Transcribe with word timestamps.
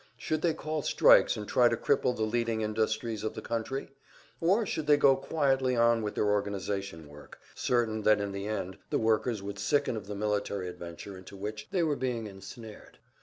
Should 0.17 0.41
they 0.41 0.55
call 0.55 0.81
strikes 0.81 1.37
and 1.37 1.47
try 1.47 1.69
to 1.69 1.77
cripple 1.77 2.15
the 2.15 2.23
leading 2.23 2.61
industries 2.61 3.23
of 3.23 3.35
the 3.35 3.41
country? 3.43 3.91
Or 4.39 4.65
should 4.65 4.87
they 4.87 4.97
go 4.97 5.15
quietly 5.15 5.75
on 5.75 6.01
with 6.01 6.15
their 6.15 6.25
organization 6.25 7.07
work, 7.07 7.37
certain 7.53 8.01
that 8.01 8.19
in 8.19 8.31
the 8.31 8.47
end 8.47 8.79
the 8.89 8.97
workers 8.97 9.43
would 9.43 9.59
sicken 9.59 9.95
of 9.95 10.07
the 10.07 10.15
military 10.15 10.67
adventure 10.69 11.15
into 11.15 11.37
which 11.37 11.67
they 11.69 11.83
were 11.83 11.95
being 11.95 12.41
snared? 12.41 12.97